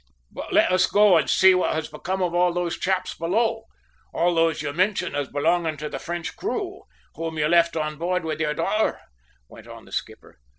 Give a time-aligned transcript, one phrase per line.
[0.31, 3.65] "But let us go and see what has become of all those chaps below
[4.11, 8.25] all those you mentioned as belonging to the French crew, whom you left on board
[8.25, 8.99] with your daughter,"
[9.47, 10.39] went on the skipper.